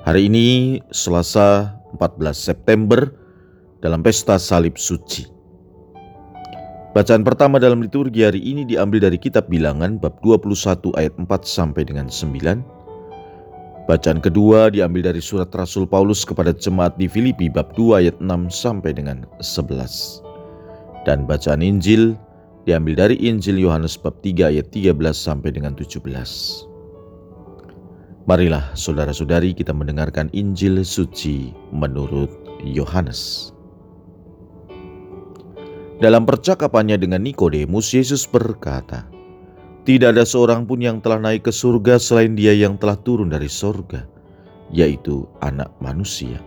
[0.00, 3.12] Hari ini Selasa 14 September
[3.84, 5.28] dalam pesta salib suci.
[6.96, 11.84] Bacaan pertama dalam liturgi hari ini diambil dari kitab Bilangan bab 21 ayat 4 sampai
[11.84, 12.32] dengan 9.
[13.92, 18.48] Bacaan kedua diambil dari surat Rasul Paulus kepada jemaat di Filipi bab 2 ayat 6
[18.48, 20.24] sampai dengan 11.
[21.04, 22.16] Dan bacaan Injil
[22.64, 26.69] diambil dari Injil Yohanes bab 3 ayat 13 sampai dengan 17.
[28.28, 32.28] Marilah saudara-saudari kita mendengarkan Injil suci menurut
[32.60, 33.52] Yohanes.
[36.04, 39.08] Dalam percakapannya dengan Nikodemus, Yesus berkata,
[39.88, 43.48] "Tidak ada seorang pun yang telah naik ke surga selain Dia yang telah turun dari
[43.48, 44.04] surga,
[44.68, 46.44] yaitu Anak Manusia."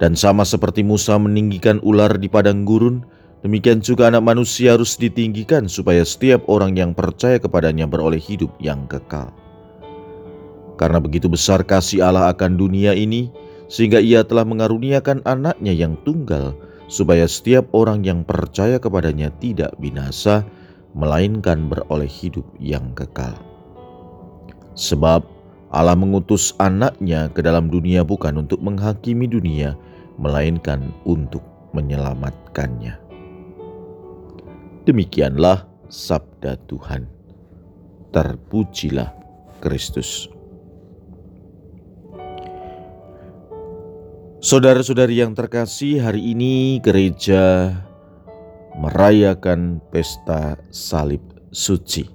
[0.00, 3.04] Dan sama seperti Musa meninggikan ular di padang gurun,
[3.44, 8.88] demikian juga Anak Manusia harus ditinggikan supaya setiap orang yang percaya kepadanya beroleh hidup yang
[8.88, 9.32] kekal.
[10.82, 13.30] Karena begitu besar kasih Allah akan dunia ini,
[13.70, 16.58] sehingga ia telah mengaruniakan anaknya yang tunggal,
[16.90, 20.42] supaya setiap orang yang percaya kepadanya tidak binasa,
[20.90, 23.38] melainkan beroleh hidup yang kekal.
[24.74, 25.22] Sebab
[25.70, 29.78] Allah mengutus anaknya ke dalam dunia bukan untuk menghakimi dunia,
[30.18, 31.46] melainkan untuk
[31.78, 32.98] menyelamatkannya.
[34.82, 37.06] Demikianlah sabda Tuhan.
[38.10, 39.14] Terpujilah
[39.62, 40.41] Kristus.
[44.42, 47.78] Saudara-saudari yang terkasih, hari ini gereja
[48.74, 51.22] merayakan pesta salib
[51.54, 52.10] suci.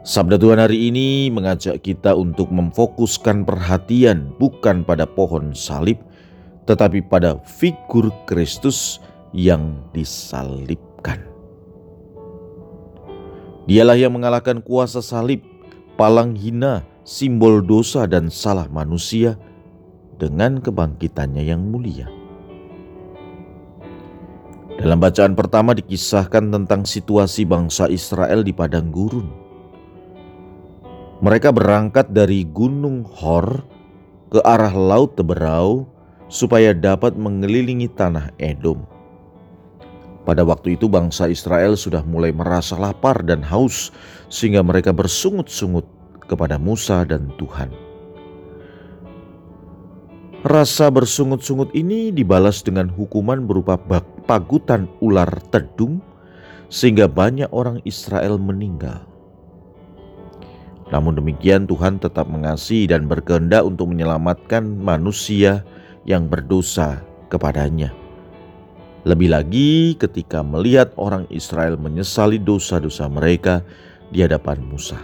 [0.00, 6.00] Sabda Tuhan hari ini mengajak kita untuk memfokuskan perhatian bukan pada pohon salib,
[6.64, 8.96] tetapi pada figur Kristus
[9.36, 11.20] yang disalibkan.
[13.68, 15.44] Dialah yang mengalahkan kuasa salib,
[16.00, 19.36] palang hina, simbol dosa dan salah manusia,
[20.16, 22.08] dengan kebangkitannya yang mulia.
[24.76, 29.28] Dalam bacaan pertama dikisahkan tentang situasi bangsa Israel di padang gurun.
[31.24, 33.64] Mereka berangkat dari Gunung Hor
[34.28, 35.88] ke arah Laut Teberau
[36.28, 38.84] supaya dapat mengelilingi tanah Edom.
[40.28, 43.94] Pada waktu itu bangsa Israel sudah mulai merasa lapar dan haus
[44.28, 45.86] sehingga mereka bersungut-sungut
[46.28, 47.85] kepada Musa dan Tuhan.
[50.46, 53.74] Rasa bersungut-sungut ini dibalas dengan hukuman berupa
[54.30, 55.98] pagutan ular tedung,
[56.70, 59.02] sehingga banyak orang Israel meninggal.
[60.94, 65.66] Namun demikian, Tuhan tetap mengasihi dan berkehendak untuk menyelamatkan manusia
[66.06, 67.90] yang berdosa kepadanya.
[69.02, 73.66] Lebih lagi, ketika melihat orang Israel menyesali dosa-dosa mereka
[74.14, 75.02] di hadapan Musa,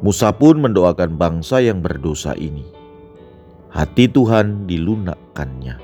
[0.00, 2.80] Musa pun mendoakan bangsa yang berdosa ini
[3.72, 5.80] hati Tuhan dilunakkannya.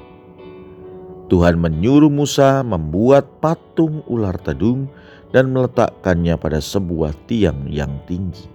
[1.29, 4.89] Tuhan menyuruh Musa membuat patung ular tedung
[5.33, 8.49] dan meletakkannya pada sebuah tiang yang tinggi.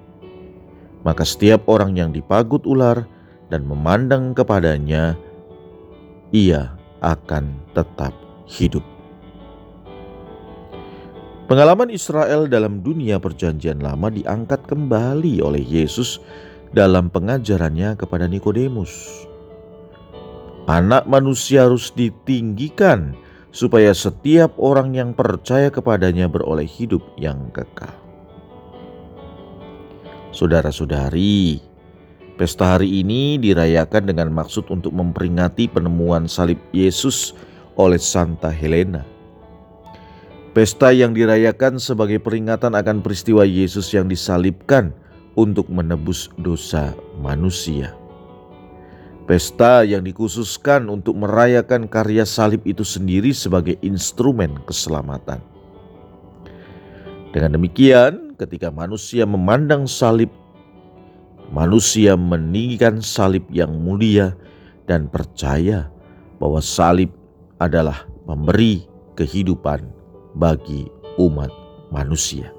[1.06, 3.06] Maka setiap orang yang dipagut ular
[3.50, 5.14] dan memandang kepadanya,
[6.34, 6.74] ia
[7.04, 8.16] akan tetap
[8.50, 8.82] hidup.
[11.44, 16.18] Pengalaman Israel dalam dunia Perjanjian Lama diangkat kembali oleh Yesus
[16.74, 19.24] dalam pengajarannya kepada Nikodemus.
[20.66, 23.14] Anak manusia harus ditinggikan
[23.54, 27.94] supaya setiap orang yang percaya kepadanya beroleh hidup yang kekal.
[30.34, 31.62] Saudara-saudari,
[32.42, 37.38] pesta hari ini dirayakan dengan maksud untuk memperingati penemuan salib Yesus
[37.78, 39.06] oleh Santa Helena.
[40.58, 44.94] Pesta yang dirayakan sebagai peringatan akan peristiwa Yesus yang disalibkan
[45.34, 47.94] untuk menebus dosa manusia.
[49.24, 55.40] Pesta yang dikhususkan untuk merayakan karya salib itu sendiri sebagai instrumen keselamatan.
[57.32, 60.28] Dengan demikian, ketika manusia memandang salib,
[61.50, 64.36] manusia meninggikan salib yang mulia
[64.86, 65.88] dan percaya
[66.38, 67.10] bahwa salib
[67.64, 68.84] adalah memberi
[69.16, 69.88] kehidupan
[70.36, 71.50] bagi umat
[71.90, 72.52] manusia.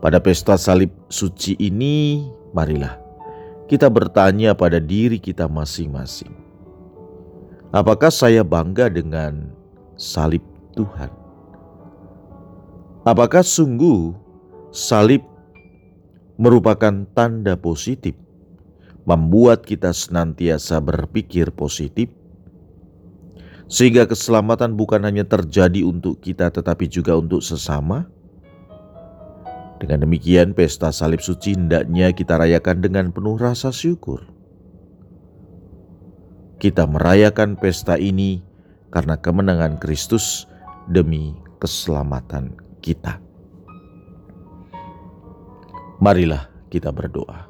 [0.00, 2.24] Pada pesta salib suci ini,
[2.56, 2.96] marilah
[3.70, 6.34] kita bertanya pada diri kita masing-masing,
[7.70, 9.52] apakah saya bangga dengan
[9.94, 10.42] salib
[10.74, 11.12] Tuhan?
[13.06, 14.16] Apakah sungguh
[14.72, 15.20] salib
[16.40, 18.16] merupakan tanda positif,
[19.04, 22.08] membuat kita senantiasa berpikir positif,
[23.70, 28.08] sehingga keselamatan bukan hanya terjadi untuk kita, tetapi juga untuk sesama?
[29.80, 34.28] Dengan demikian, pesta salib suci hendaknya kita rayakan dengan penuh rasa syukur.
[36.60, 38.44] Kita merayakan pesta ini
[38.92, 40.44] karena kemenangan Kristus
[40.84, 42.52] demi keselamatan
[42.84, 43.16] kita.
[45.96, 47.48] Marilah kita berdoa.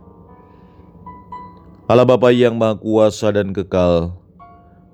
[1.91, 4.15] Allah Bapa yang Maha Kuasa dan Kekal,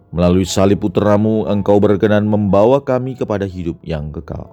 [0.08, 4.48] melalui salib putramu engkau berkenan membawa kami kepada hidup yang kekal.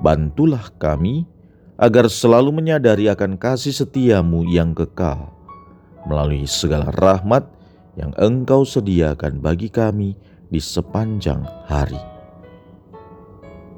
[0.00, 1.28] Bantulah kami
[1.78, 5.30] agar selalu menyadari akan kasih setiamu yang kekal
[6.04, 7.46] melalui segala rahmat
[7.94, 10.18] yang engkau sediakan bagi kami
[10.50, 12.00] di sepanjang hari.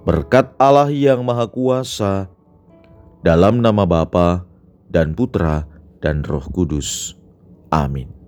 [0.05, 2.33] Berkat Allah yang Maha Kuasa,
[3.21, 4.49] dalam nama Bapa
[4.89, 5.69] dan Putra
[6.01, 7.17] dan Roh Kudus.
[7.69, 8.20] Amin.